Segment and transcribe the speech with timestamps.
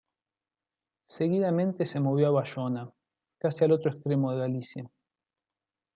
[1.05, 2.91] Seguidamente se movió a Bayona,
[3.37, 4.91] casi al otro extremo de Galicia.